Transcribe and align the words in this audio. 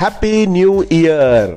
Happy 0.00 0.46
new 0.46 0.82
year 0.82 1.54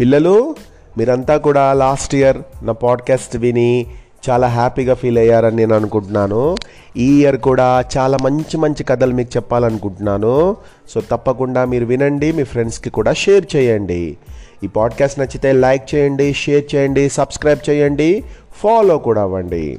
పిల్లలు 0.00 0.54
మీరంతా 0.98 1.36
కూడా 1.36 1.72
లాస్ట్ 1.72 2.14
ఇయర్ 2.14 2.36
నా 2.62 2.72
పాడ్కాస్ట్ 2.72 3.36
విని 3.36 3.86
చాలా 4.30 4.48
హ్యాపీగా 4.48 4.94
ఫీల్ 4.94 5.18
అయ్యారని 5.18 5.56
నేను 5.56 5.74
అనుకుంటున్నాను. 5.74 6.56
ఈ 6.96 7.20
ఇయర్ 7.20 7.36
కూడా 7.36 7.84
చాలా 7.98 8.18
మంచి 8.22 8.56
మంచి 8.56 8.84
కథలు 8.84 9.14
మీకు 9.14 9.30
చెప్పాలనుకుంటున్నాను. 9.36 10.56
సో 10.88 11.00
తప్పకుండా 11.00 11.64
మీరు 11.64 11.84
వినండి 11.84 12.32
మీ 12.32 12.42
ఫ్రెండ్స్కి 12.42 12.90
కూడా 12.90 13.12
షేర్ 13.12 13.56
చేయండి. 13.56 14.16
ఈ 14.64 14.66
పాడ్కాస్ట్ 14.66 15.18
నచ్చితే 15.18 15.52
లైక్ 15.52 15.94
చేయండి 15.94 16.32
షేర్ 16.32 16.74
చేయండి 16.74 17.08
సబ్స్క్రైబ్ 17.08 17.70
చేయండి 17.70 18.24
ఫాలో 18.54 18.98
కూడా 18.98 19.22
అవ్వండి. 19.22 19.78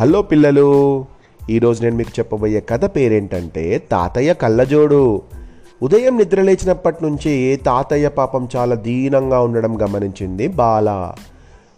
హలో 0.00 0.22
పిల్లలు 0.22 1.06
ఈరోజు 1.50 1.82
నేను 1.82 1.96
మీకు 1.96 2.10
చెప్పబోయే 2.18 2.60
కథ 2.60 2.84
పేరేంటంటే 2.84 3.82
తాతయ్య 3.90 4.34
కళ్ళజోడు. 4.34 5.22
ఉదయం 5.82 6.18
నిద్ర 6.18 6.42
లేచినప్పటి 6.42 7.04
నుంచి 7.04 7.60
తాతయ్య 7.66 8.08
పాపం 8.08 8.48
చాలా 8.56 8.74
దీనంగా 8.74 9.40
ఉండడం 9.40 9.82
గమనించింది. 9.82 10.48
బాల 10.48 11.12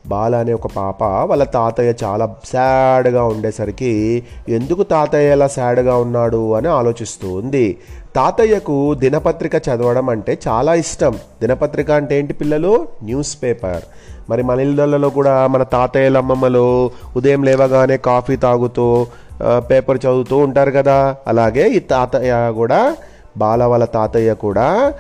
బాల 0.06 0.36
అనే 0.36 0.52
ఒక 0.52 0.66
పాప 0.66 1.02
వాళ్ళ 1.02 1.44
తాతయ్య 1.44 1.92
చాలా 2.04 2.34
సాడ్గా 2.44 3.24
ఉండేసరికి 3.24 4.22
ఎందుకు 4.48 4.82
తాతయ్య 4.82 5.32
ఇలా 5.32 5.48
సాడ్గా 5.48 5.96
ఉన్నాడు 5.96 6.52
అని 6.52 6.68
ఆలోచిస్తూ 6.68 7.34
ఉంది. 7.34 7.78
తాతయ్యకు 8.16 8.94
దినపత్రిక 8.94 9.54
చదవడం 9.56 10.08
అంటే 10.08 10.38
చాలా 10.48 10.74
ఇష్టం. 10.74 11.12
దినపత్రిక 11.40 11.90
అంటే 11.90 12.18
ఏంటి 12.18 12.32
పిల్లలు? 12.32 12.88
News 13.02 13.36
paper. 13.42 13.82
మరి 14.30 14.42
మన 14.42 14.60
ఇళ్ళల్లో 14.60 15.10
కూడా 15.10 15.46
మన 15.46 15.62
తాతయ్యల 15.62 16.18
అమ్మమ్మలు 16.18 16.90
ఉదయం 17.16 17.44
లేవగానే 17.44 17.96
కాఫీ 17.96 18.36
తాగుతూ 18.36 19.06
పేపర్ 19.70 19.98
చదువుతూ 20.06 20.36
ఉంటారు 20.36 20.70
కదా. 20.70 21.16
అలాగే 21.26 21.68
ఈ 21.68 21.78
తాతయ్య 21.78 22.52
కూడా 22.56 22.96
బాల 23.36 23.64
వాళ్ళ 23.64 23.84
తాతయ్య 23.84 24.34
కూడా 24.34 24.94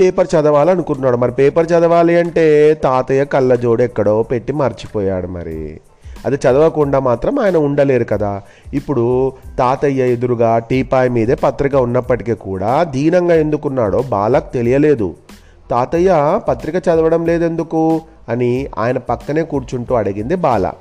పేపర్ 0.00 0.26
చదవాలనుకుంటున్నాడు. 0.34 1.16
మరి 1.16 1.32
పేపర్ 1.32 1.66
చదవాలి 1.66 2.18
అంటే 2.18 2.74
తాతయ్య 2.74 3.24
కళ్ళజోడు 3.24 3.82
ఎక్కడో 3.82 4.22
పెట్టి 4.22 4.52
మర్చిపోయాడు 4.52 5.26
మరి. 5.26 5.80
అది 6.26 6.36
చదవకుండా 6.36 6.98
మాత్రం 6.98 7.38
ఆయన 7.38 7.56
ఉండలేరు 7.56 8.04
కదా. 8.04 8.42
ఇప్పుడు 8.74 9.32
తాతయ్య 9.58 10.12
ఎదురుగా 10.12 10.58
టీపాయ్ 10.58 11.10
మీదే 11.10 11.34
పత్రిక 11.34 11.74
ఉన్నప్పటికీ 11.74 12.34
కూడా 12.34 12.82
దీనంగా 12.82 13.34
ఎందుకున్నాడో 13.34 14.02
బాలకు 14.02 14.52
తెలియలేదు. 14.52 15.14
తాతయ్య 15.70 16.40
పత్రిక 16.48 16.74
చదవడం 16.74 17.26
లేదెందుకు? 17.26 18.00
అని 18.28 18.68
ఆయన 18.78 18.98
పక్కనే 18.98 19.42
కూర్చుంటూ 19.42 19.94
అడిగింది 19.94 20.34
బాల. 20.34 20.72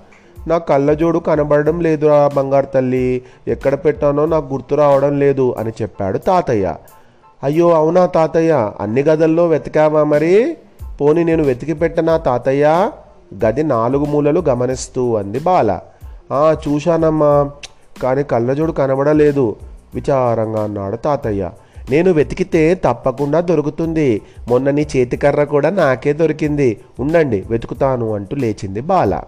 నా 0.47 0.57
కళ్ళజోడు 0.57 1.19
కనబడడం 1.19 1.81
లేదురా 1.81 2.29
బంగారు 2.37 2.65
తల్లి. 2.65 3.21
ఎక్కడ 3.47 3.75
పెట్టానో 3.75 4.25
నాకు 4.25 4.53
గుర్తు 4.53 4.75
రావడం 4.75 5.19
లేదు 5.19 5.55
అని 5.57 5.71
చెప్పాడు 5.81 6.17
తాతయ్య. 6.17 6.75
అయ్యో 7.43 7.71
అవునా 7.71 8.05
తాతయ్య? 8.05 8.71
అన్ని 8.79 9.03
గదుల్లో 9.03 9.47
వెతికావా 9.47 10.03
మరి? 10.03 10.57
పోని 11.01 11.23
నేను 11.23 11.43
వెతికి 11.43 11.73
పెట్టనా 11.73 12.17
తాతయ్య? 12.17 12.91
గది 13.45 13.63
నాలుగు 13.63 14.05
మూలలు 14.05 14.39
గమనిస్తూ 14.39 15.15
అంది 15.15 15.39
బాల. 15.39 15.79
"ఆ, 16.31 16.55
చూశానమ్మా. 16.67 17.51
కానీ 18.03 18.23
కళ్ళజోడు 18.23 18.71
కనబడలేదు. 18.71 19.55
విచారంగా 19.95 20.63
అన్నాడు 20.63 20.95
తాతయ్య. 20.95 21.51
నేను 21.89 22.11
వెతికితే 22.11 22.75
తప్పకుండా 22.75 23.39
దొరుకుతుంది. 23.39 24.21
మొన్న 24.47 24.71
నీ 24.71 24.87
చేతికర్ర 24.95 25.43
కూడా 25.43 25.69
నాకే 25.69 26.13
దొరికింది. 26.13 26.79
ఉండండి 26.99 27.43
వెతుకుతాను 27.49 28.13
అంటూ 28.13 28.35
లేచింది 28.35 28.81
బాల. 28.81 29.21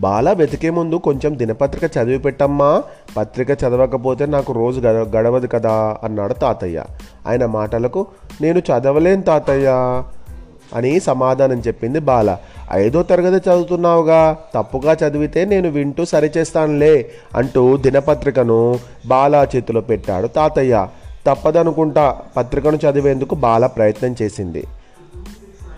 బాల 0.00 0.32
వెతికే 0.32 0.70
ముందు 0.70 0.94
కొంచెం 0.94 1.38
దినపత్రిక 1.38 1.90
చదివి 1.98 2.18
పెట్టమ్మా. 2.18 2.82
పత్రిక 3.16 3.50
చదవకపోతే 3.50 4.26
నాకు 4.26 4.52
రోజు 4.52 4.80
గడ 4.80 5.16
గడవదు 5.16 5.46
కదా 5.46 5.96
అన్నాడు 6.04 6.32
తాతయ్య. 6.32 6.84
ఆయన 7.26 7.46
మాటలకు 7.46 8.06
నేను 8.40 8.58
చదవలేను 8.58 9.22
తాతయ్య 9.22 9.68
అని 10.74 11.00
సమాధానం 11.00 11.58
చెప్పింది 11.58 11.98
బాల. 11.98 12.36
ఐదో 12.72 13.02
తరగతి 13.02 13.50
చదువుతున్నావుగా 13.50 14.36
తప్పుగా 14.54 14.92
చదివితే 14.92 15.44
నేను 15.44 15.68
వింటూ 15.68 16.04
సరిచేస్తానులే 16.04 17.10
అంటూ 17.36 17.76
దినపత్రికను 17.76 18.78
బాల 19.06 19.46
చేతిలో 19.56 19.80
పెట్టాడు 19.80 20.26
తాతయ్య. 20.26 20.86
తప్పదనుకుంటా 21.26 22.16
పత్రికను 22.36 22.76
చదివేందుకు 22.76 23.34
బాల 23.34 23.66
ప్రయత్నం 23.66 24.16
చేసింది. 24.22 24.64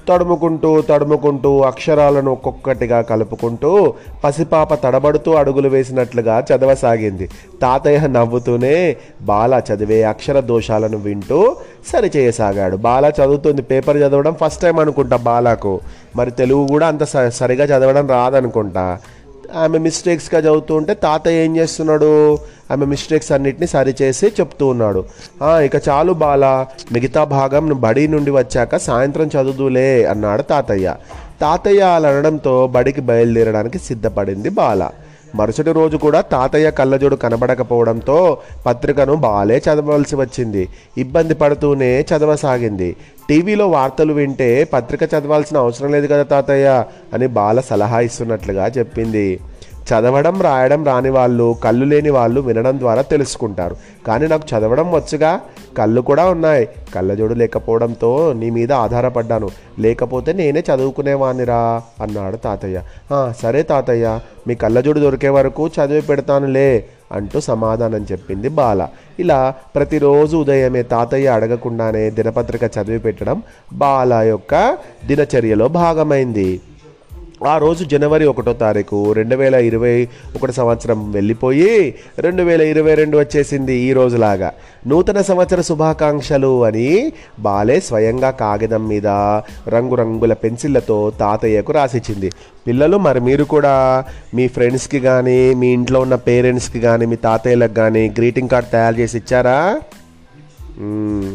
తడుముకుంటూ 0.08 0.80
తడుముకుంటూ 0.80 1.60
అక్షరాలను 1.60 2.32
ఒక్కొక్కటిగా 2.32 3.00
కలుపుకుంటూ 3.00 3.94
పసిపాప 4.24 4.84
తడబడుతూ 4.84 5.34
అడుగులు 5.34 5.68
వేసినట్లుగా 5.68 6.44
చదవసాగింది. 6.54 7.28
తాతయ్య 7.62 8.06
నవ్వుతూనే 8.06 8.96
బాల 9.22 9.62
చదివే 9.72 10.02
అక్షర 10.02 10.40
దోషాలను 10.40 10.98
వింటూ 10.98 11.56
సరిచేయసాగాడు. 11.92 12.76
బాల 12.76 13.12
చదువుతుంది 13.20 13.62
పేపర్ 13.62 13.96
చదవడం 13.96 14.36
ఫస్ట్ 14.44 14.62
టైం 14.62 14.78
అనుకుంటా 14.78 15.16
బాలకు. 15.16 15.80
మరి 16.16 16.30
తెలుగు 16.30 16.66
కూడా 16.66 16.86
అంత 16.86 17.04
స- 17.04 17.28
సరిగా 17.28 17.64
చదవడం 17.64 18.08
రాదనుకుంటా. 18.08 18.98
ఆమె 19.56 19.78
మిస్టేక్స్గా 19.78 20.40
చదువుతూ 20.40 20.74
ఉంటే 20.74 20.94
తాతయ్య 20.94 21.44
ఏం 21.44 21.56
చేస్తున్నాడు? 21.56 22.38
ఆమె 22.70 22.86
మిస్టేక్స్ 22.86 23.32
అన్నిటిని 23.32 23.66
సరిచేసి 23.66 24.26
చెప్తూ 24.26 24.66
ఉన్నాడు. 24.66 25.04
ఇక 25.44 25.88
చాలు 25.88 26.12
బాల 26.12 26.66
మిగతా 26.92 27.24
భాగం 27.24 27.80
బడి 27.80 28.08
నుండి 28.08 28.30
వచ్చాక 28.30 28.76
సాయంత్రం 28.76 29.26
చదువులే 29.26 30.04
అన్నాడు 30.04 30.42
తాతయ్య. 30.42 30.94
తాతయ్య 31.40 31.80
అలా 31.80 32.08
అనడంతో 32.08 32.66
బడికి 32.66 33.00
బయలుదేరడానికి 33.00 33.78
సిద్ధపడింది 33.78 34.48
బాల. 34.48 34.90
మరుసటి 35.34 35.72
రోజు 35.72 35.96
కూడా 35.96 36.20
తాతయ్య 36.20 36.70
కళ్ళజోడు 36.70 37.16
కనబడకపోవడంతో 37.16 38.18
పత్రికను 38.66 39.14
బాలే 39.14 39.56
చదవవలసి 39.66 40.16
వచ్చింది. 40.16 40.68
ఇబ్బంది 40.98 41.34
పడుతూనే 41.34 41.92
చదవసాగింది. 42.10 42.96
టీవీలో 43.28 43.68
వార్తలు 43.68 44.12
వింటే 44.12 44.64
పత్రిక 44.64 45.02
చదవాల్సిన 45.14 45.58
అవసరం 45.58 45.90
లేదు 45.90 46.06
కదా 46.06 46.22
తాతయ్య 46.22 46.68
అని 47.14 47.26
బాల 47.26 47.60
సలహా 47.60 48.00
ఇస్తున్నట్లుగా 48.00 48.66
చెప్పింది. 48.78 49.26
చదవడం 49.88 50.42
రాయడం 50.42 50.84
రాని 50.84 51.10
వాళ్ళు 51.10 51.56
కళ్ళు 51.64 51.84
లేని 51.84 52.10
వాళ్ళు 52.10 52.40
వినడం 52.40 52.78
ద్వారా 52.78 53.02
తెలుసుకుంటారు. 53.02 53.76
కానీ 54.06 54.26
నాకు 54.26 54.42
చదవడం 54.52 54.92
వచ్చుగా 54.92 55.40
కళ్ళు 55.78 56.00
కూడా 56.00 56.24
ఉన్నాయి. 56.30 56.68
కళ్ళజోడు 56.94 57.34
లేకపోవడంతో 57.34 58.32
నీ 58.32 58.50
మీద 58.50 58.72
ఆధారపడ్డాను. 58.72 59.48
లేకపోతే 59.78 60.32
నేనే 60.32 60.60
చదువుకునేవాణ్ణిరా 60.60 61.82
అన్నాడు 62.02 62.36
తాతయ్య. 62.36 62.82
సరే 63.42 63.62
తాతయ్య 63.62 64.18
మీ 64.48 64.54
కళ్ళజోడు 64.54 65.00
దొరికే 65.00 65.28
వరకు 65.28 65.70
చదివి 65.76 66.00
పెడతానులే 66.00 66.84
అంటూ 67.12 67.40
సమాధానం 67.40 68.06
చెప్పింది 68.12 68.48
బాల. 68.48 68.88
ఇలా 69.18 69.54
ప్రతిరోజు 69.74 70.36
ఉదయమే 70.36 70.82
తాతయ్య 70.82 71.26
అడగకుండానే 71.28 72.10
దినపత్రిక 72.10 72.62
చదివి 72.62 72.98
పెట్టడం 72.98 73.42
బాల 73.72 74.14
యొక్క 74.14 74.78
దినచర్యలో 75.06 75.68
భాగమైంది. 75.68 76.60
ఆ 77.46 77.58
రోజు 77.58 77.84
జనవరి 77.84 78.24
ఒకటో 78.24 78.52
తారీఖు 78.52 79.12
రెండు 79.12 79.36
వేల 79.36 79.54
ఇరవై 79.54 80.08
ఒకటి 80.36 80.52
సంవత్సరం 80.52 81.12
వెళ్ళిపోయి 81.12 81.94
రెండు 82.18 82.42
వేల 82.42 82.60
ఇరవై 82.60 82.94
రెండు 82.94 83.16
వచ్చేసింది 83.18 83.74
ఈ 83.74 83.92
రోజులాగా. 83.92 84.52
నూతన 84.88 85.20
సంవత్సర 85.20 85.60
శుభాకాంక్షలు 85.60 86.64
అని 86.64 87.12
బాలే 87.38 87.80
స్వయంగా 87.80 88.30
కాగితం 88.30 88.88
మీద 88.88 89.06
రంగురంగుల 89.68 90.32
పెన్సిళ్ళతో 90.32 91.10
తాతయ్యకు 91.10 91.72
రాసిచ్చింది. 91.72 92.30
పిల్లలు 92.66 92.96
మరి 92.96 93.20
మీరు 93.20 93.44
కూడా 93.44 94.04
మీ 94.34 94.48
ఫ్రెండ్స్కి 94.48 95.00
కానీ 95.00 95.54
మీ 95.54 95.72
ఇంట్లో 95.72 96.00
ఉన్న 96.00 96.14
పేరెంట్స్కి 96.14 96.80
కానీ 96.80 97.06
మీ 97.06 97.16
తాతయ్యలకు 97.16 97.74
కానీ 97.74 98.08
గ్రీటింగ్ 98.18 98.48
కార్డ్ 98.48 98.70
తయారు 98.70 98.94
చేసి 98.94 99.16
ఇచ్చారా? 99.16 99.58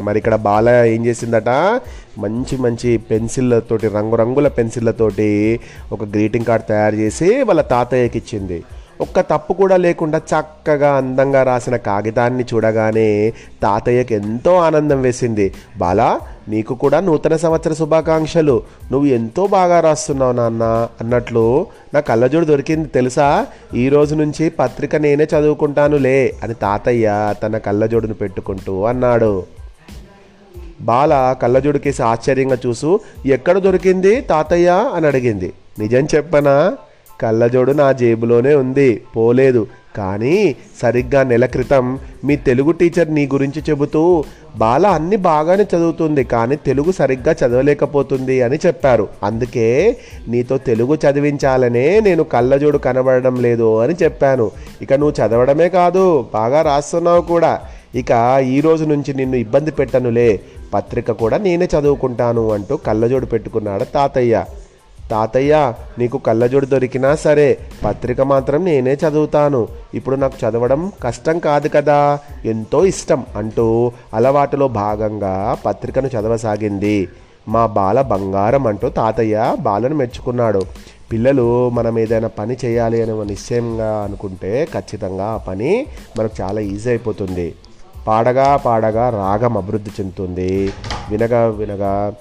మరి 0.02 0.18
ఇక్కడ 0.18 0.34
బాల 0.34 0.68
ఏం 0.68 1.06
చేసిందట? 1.06 1.48
మంచి 2.18 2.56
మంచి 2.56 2.96
పెన్సిళ్ళతోటి 2.96 3.88
రంగురంగుల 3.88 4.48
పెన్సిళ్ళతోటి 4.48 5.60
ఒక 5.92 6.04
గ్రీటింగ్ 6.04 6.44
కార్డ్ 6.44 6.66
తయారు 6.66 6.96
చేసి 6.96 7.42
వాళ్ళ 7.42 7.60
తాతయ్యకి 7.60 8.18
ఇచ్చింది. 8.18 8.64
ఒక్క 9.00 9.20
తప్పు 9.20 9.52
కూడా 9.52 9.76
లేకుండా 9.76 10.18
చక్కగా 10.18 10.94
అందంగా 10.94 11.42
రాసిన 11.42 11.76
కాగితాన్ని 11.76 12.44
చూడగానే 12.54 13.32
తాతయ్యకి 13.62 14.14
ఎంతో 14.14 14.56
ఆనందం 14.56 15.02
వేసింది. 15.02 15.54
బాలా 15.78 16.20
నీకు 16.48 16.74
కూడా 16.74 17.00
నూతన 17.00 17.36
సంవత్సర 17.36 17.72
శుభాకాంక్షలు. 17.72 18.62
నువ్వు 18.92 19.08
ఎంతో 19.08 19.46
బాగా 19.46 19.80
రాస్తున్నావు 19.80 20.32
నాన్న 20.32 20.88
అన్నట్లు 21.00 21.66
నా 21.94 22.00
కళ్ళజోడు 22.00 22.44
దొరికింది. 22.44 22.88
తెలుసా? 22.88 23.46
ఈ 23.74 23.88
రోజు 23.88 24.14
నుంచి 24.14 24.50
పత్రిక 24.50 24.96
నేనే 24.96 25.24
చదువుకుంటానులే 25.24 26.34
అని 26.42 26.54
తాతయ్య 26.54 27.34
తన 27.42 27.58
కళ్ళజోడును 27.58 28.14
పెట్టుకుంటూ 28.14 28.84
అన్నాడు. 28.84 29.42
బాల 30.80 31.36
కళ్ళజోడు 31.42 31.78
కేసి 31.78 32.02
ఆశ్చర్యంగా 32.02 32.58
చూసు 32.66 33.00
ఎక్కడ 33.26 33.58
దొరికింది 33.58 34.20
తాతయ్య? 34.20 34.90
అని 34.94 35.06
అడిగింది. 35.06 35.52
నిజం 35.78 36.06
చెప్పనా? 36.14 36.76
కళ్ళజోడు 37.20 37.72
నా 37.72 37.92
జేబులోనే 37.92 38.54
ఉంది. 38.54 39.02
పోలేదు. 39.16 39.66
కానీ 39.96 40.56
సరిగ్గా 40.82 41.22
నెల 41.22 41.46
క్రితం 41.46 41.98
మీ 42.24 42.36
తెలుగు 42.36 42.70
టీచర్ 42.70 43.14
నీ 43.14 43.26
గురించి 43.26 43.62
చెబుతూ 43.70 44.24
బాల 44.56 44.86
అన్ని 44.86 45.16
బాగానే 45.16 45.62
చదువుతుంది 45.62 46.24
కానీ 46.24 46.56
తెలుగు 46.56 46.92
సరిగ్గా 46.92 47.32
చదవలేకపోతుంది 47.32 48.42
అని 48.42 48.58
చెప్పారు. 48.66 49.08
అందుకే 49.22 49.96
నీతో 50.28 50.58
తెలుగు 50.58 50.94
చదివించాలనే 50.94 52.00
నేను 52.00 52.22
కళ్ళజోడు 52.24 52.78
కనబడడం 52.78 53.36
లేదు 53.36 53.80
అని 53.80 53.94
చెప్పాను. 54.02 54.50
ఇక 54.82 54.92
నువ్వు 54.92 55.26
చదవడమే 55.26 55.68
కాదు 55.68 56.26
బాగా 56.34 56.62
రాస్తున్నావు 56.62 57.20
కూడా. 57.20 57.60
ఇక 57.94 58.40
ఈ 58.44 58.60
రోజు 58.60 58.84
నుంచి 58.84 59.14
నిన్ను 59.14 59.36
ఇబ్బంది 59.36 59.70
పెట్టనులే. 59.70 60.40
పత్రిక 60.74 61.10
కూడా 61.10 61.38
నేనే 61.38 61.68
చదువుకుంటాను 61.78 62.50
అంటూ 62.50 62.76
కళ్ళజోడు 62.76 63.26
పెట్టుకున్నాడు 63.26 63.84
తాతయ్య. 63.84 64.44
తాతయ్య 65.10 65.72
నీకు 65.98 66.18
కళ్ళజోడు 66.18 66.66
దొరికినా 66.66 67.14
సరే 67.14 67.58
పత్రిక 67.84 68.20
మాత్రం 68.20 68.64
నేనే 68.64 68.94
చదువుతాను. 68.94 69.68
ఇప్పుడు 69.94 70.16
నాకు 70.16 70.48
చదవడం 70.48 70.92
కష్టం 71.02 71.38
కాదు 71.38 71.68
కదా. 71.68 72.18
ఎంతో 72.44 72.84
ఇష్టం 72.84 73.26
అంటూ 73.36 73.92
అలవాటులో 74.14 74.68
భాగంగా 74.68 75.56
పత్రికను 75.66 76.06
చదవసాగింది. 76.06 77.08
మా 77.48 77.66
బాల 77.66 78.00
బంగారం 78.00 78.66
అంటూ 78.66 78.88
తాతయ్య 78.88 79.56
బాలను 79.60 79.94
మెచ్చుకున్నాడు. 79.94 80.62
పిల్లలు 81.12 81.68
మనం 81.68 81.98
ఏదైనా 81.98 82.28
పని 82.28 82.56
చేయాలి 82.64 83.02
అని 83.02 83.24
నిశ్చయంగా 83.24 84.02
అనుకుంటే 84.02 84.68
ఖచ్చితంగా 84.74 85.24
ఆ 85.24 85.36
పని 85.36 85.86
మనకు 86.18 86.42
చాలా 86.42 86.60
ఈజీ 86.60 86.88
అయిపోతుంది. 86.88 87.54
పాడగా 88.06 88.56
పాడగా 88.56 89.10
రాగం 89.10 89.56
అభివృద్ధి 89.56 89.90
చెందుతుంది. 90.00 90.72
వినగా 91.10 91.46
వినగా 91.46 92.12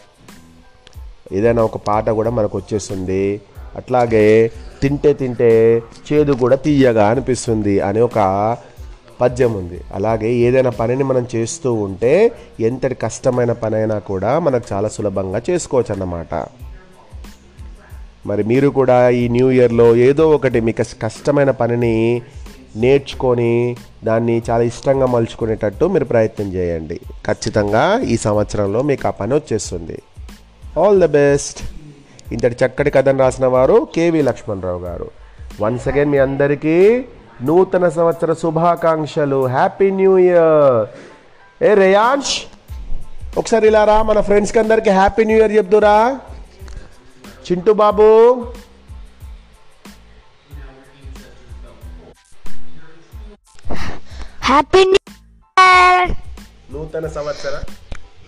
ఏదైనా 1.31 1.63
ఒక 1.63 1.77
పాట 1.77 2.09
కూడా 2.09 2.29
మనకు 2.29 2.57
వచ్చేస్తుంది. 2.57 3.41
అట్లాగే 3.75 4.51
తింటే 4.81 5.13
తింటే 5.13 5.81
చేదు 6.13 6.31
కూడా 6.31 6.55
తీయగా 6.55 7.07
అనిపిస్తుంది 7.07 7.79
అనే 7.79 8.01
ఒక 8.01 8.19
పద్యం 9.21 9.53
ఉంది. 9.53 9.81
అలాగే 9.93 10.33
ఏదైనా 10.33 10.69
పనిని 10.69 11.03
మనం 11.03 11.27
చేస్తూ 11.35 11.73
ఉంటే 11.73 12.31
ఎంతటి 12.59 12.95
కష్టమైన 12.95 13.51
పని 13.51 13.75
అయినా 13.75 13.99
కూడా 13.99 14.39
మనకు 14.39 14.73
చాలా 14.73 14.89
సులభంగా 14.89 15.41
చేసుకోవచ్చు 15.49 15.93
అన్నమాట 15.93 16.45
మరి 18.25 18.43
మీరు 18.43 18.69
కూడా 18.69 19.09
ఈ 19.09 19.29
న్యూ 19.29 19.51
ఇయర్లో 19.51 19.95
ఏదో 19.95 20.31
ఒకటి 20.31 20.59
మీకు 20.59 20.83
కష్టమైన 21.01 21.51
పనిని 21.51 22.21
నేర్చుకొని 22.75 23.75
దాన్ని 24.03 24.41
చాలా 24.49 24.63
ఇష్టంగా 24.63 25.05
మలుచుకునేటట్టు 25.05 25.85
మీరు 25.85 26.05
ప్రయత్నం 26.05 26.53
చేయండి. 26.53 26.99
ఖచ్చితంగా 27.25 27.99
ఈ 27.99 28.17
సంవత్సరంలో 28.17 28.81
మీకు 28.81 29.07
ఆ 29.07 29.11
పని 29.11 29.33
వచ్చేస్తుంది. 29.33 29.97
ఆల్ 30.79 30.99
ద 31.03 31.07
బెస్ట్ 31.19 31.59
ఇంతటి 32.33 32.57
చక్కటి 32.61 32.91
కథను 32.95 33.19
రాసిన 33.23 33.45
వారు 33.55 33.77
కేవి 33.95 34.21
లక్ష్మణరావు 34.29 34.81
గారు. 34.87 35.07
వన్స్ 35.61 35.87
అగైన్ 35.91 36.11
మీ 36.13 36.19
అందరికీ 36.27 36.75
నూతన 37.47 37.85
సంవత్సర 37.97 38.33
శుభాకాంక్షలు. 38.43 39.39
హ్యాపీ 39.55 39.87
న్యూ 39.99 40.13
ఇయర్ 40.17 40.79
ఏ 41.69 41.71
రేయాన్ష్ 41.83 42.35
ఒకసారి 43.37 43.65
ఇలా 43.71 43.81
రా 43.89 43.97
మన 44.09 44.19
ఫ్రెండ్స్కి 44.29 44.59
అందరికీ 44.59 44.91
హ్యాపీ 44.99 45.23
న్యూ 45.29 45.37
ఇయర్ 45.37 45.55
చెప్దురా. 45.57 45.97
చింటూ 47.47 47.73
బాబు. 47.81 48.07
హ్యాపీ 54.49 54.83
న్యూ 54.91 55.03
ఇయర్ 55.57 56.11
నూతన 56.73 57.07
సంవత్సర 57.17 57.55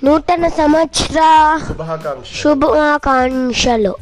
నూతన 0.01 0.45
సంవత్సర 0.57 1.19
శుభాకాంక్ష 1.67 2.29
శుభాకాంక్షలు 2.37 3.93